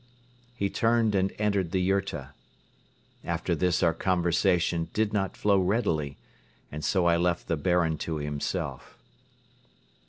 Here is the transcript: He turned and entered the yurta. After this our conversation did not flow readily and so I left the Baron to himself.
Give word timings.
He 0.55 0.67
turned 0.71 1.13
and 1.13 1.31
entered 1.37 1.69
the 1.69 1.79
yurta. 1.79 2.33
After 3.23 3.53
this 3.53 3.83
our 3.83 3.93
conversation 3.93 4.89
did 4.93 5.13
not 5.13 5.37
flow 5.37 5.59
readily 5.59 6.17
and 6.71 6.83
so 6.83 7.05
I 7.05 7.17
left 7.17 7.47
the 7.47 7.55
Baron 7.55 7.99
to 7.99 8.15
himself. 8.15 8.97